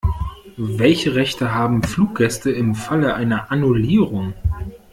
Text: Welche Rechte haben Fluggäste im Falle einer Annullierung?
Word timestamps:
Welche 0.57 1.13
Rechte 1.13 1.53
haben 1.53 1.83
Fluggäste 1.83 2.49
im 2.49 2.73
Falle 2.73 3.13
einer 3.13 3.51
Annullierung? 3.51 4.33